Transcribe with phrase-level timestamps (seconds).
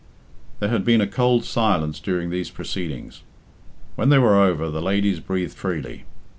[0.59, 3.21] There had been a cold silence during these proceedings.
[3.93, 6.05] When they were over, the ladies breathed freely.